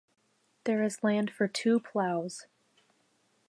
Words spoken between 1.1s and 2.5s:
for two ploughs.